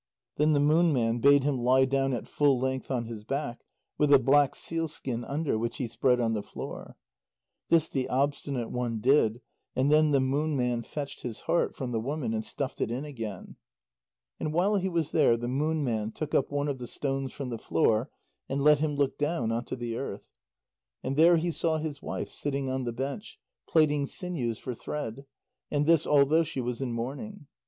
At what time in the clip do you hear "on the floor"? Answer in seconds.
6.19-6.97